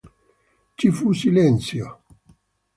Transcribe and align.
Ci 0.77 0.89
fu 0.97 1.13
silenzio 1.13 1.85